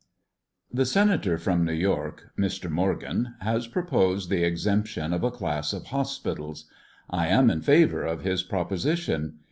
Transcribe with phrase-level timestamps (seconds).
[0.73, 2.71] THE Senator from New York [Mr.
[2.71, 6.67] Morgan] has pro posed the exemption of a class of hospitals.
[7.11, 9.37] I am in favor of his proposition.